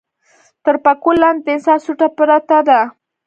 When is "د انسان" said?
1.43-1.77